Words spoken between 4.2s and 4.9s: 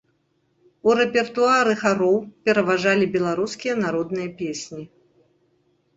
песні.